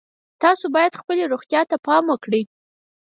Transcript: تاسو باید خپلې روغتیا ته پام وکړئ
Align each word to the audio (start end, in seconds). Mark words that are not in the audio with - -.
تاسو 0.41 0.65
باید 0.75 0.99
خپلې 1.01 1.23
روغتیا 1.33 1.61
ته 1.69 1.75
پام 1.85 2.03
وکړئ 2.09 2.43